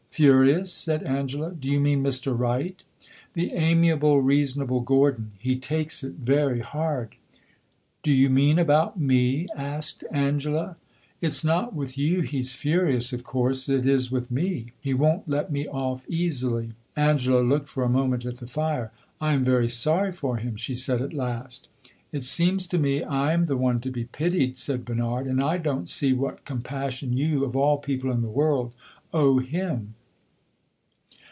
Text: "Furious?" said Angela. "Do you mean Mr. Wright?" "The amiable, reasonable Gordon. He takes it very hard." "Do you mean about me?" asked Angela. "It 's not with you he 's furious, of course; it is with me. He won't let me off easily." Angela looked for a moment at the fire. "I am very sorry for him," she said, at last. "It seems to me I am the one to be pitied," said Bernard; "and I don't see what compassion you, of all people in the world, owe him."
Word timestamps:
"Furious?" 0.13 0.73
said 0.73 1.03
Angela. 1.03 1.53
"Do 1.53 1.71
you 1.71 1.79
mean 1.79 2.03
Mr. 2.03 2.37
Wright?" 2.37 2.75
"The 3.33 3.53
amiable, 3.53 4.19
reasonable 4.21 4.81
Gordon. 4.81 5.31
He 5.39 5.55
takes 5.55 6.03
it 6.03 6.15
very 6.15 6.59
hard." 6.59 7.15
"Do 8.03 8.11
you 8.11 8.29
mean 8.29 8.59
about 8.59 8.99
me?" 8.99 9.47
asked 9.55 10.03
Angela. 10.11 10.75
"It 11.21 11.29
's 11.31 11.45
not 11.45 11.73
with 11.73 11.97
you 11.97 12.19
he 12.23 12.43
's 12.43 12.53
furious, 12.53 13.13
of 13.13 13.23
course; 13.23 13.69
it 13.69 13.85
is 13.85 14.11
with 14.11 14.29
me. 14.29 14.73
He 14.81 14.93
won't 14.93 15.29
let 15.29 15.49
me 15.49 15.65
off 15.65 16.03
easily." 16.09 16.73
Angela 16.97 17.39
looked 17.41 17.69
for 17.69 17.85
a 17.85 17.89
moment 17.97 18.25
at 18.25 18.35
the 18.37 18.47
fire. 18.47 18.91
"I 19.21 19.31
am 19.31 19.45
very 19.45 19.69
sorry 19.69 20.11
for 20.11 20.35
him," 20.37 20.57
she 20.57 20.75
said, 20.75 21.01
at 21.01 21.13
last. 21.13 21.69
"It 22.11 22.23
seems 22.23 22.67
to 22.67 22.77
me 22.77 23.01
I 23.01 23.31
am 23.31 23.43
the 23.43 23.55
one 23.57 23.79
to 23.79 23.89
be 23.89 24.03
pitied," 24.03 24.57
said 24.57 24.83
Bernard; 24.83 25.25
"and 25.25 25.41
I 25.41 25.57
don't 25.57 25.87
see 25.87 26.11
what 26.11 26.43
compassion 26.43 27.13
you, 27.15 27.45
of 27.45 27.55
all 27.55 27.77
people 27.77 28.11
in 28.11 28.21
the 28.21 28.27
world, 28.27 28.73
owe 29.13 29.39
him." 29.39 29.93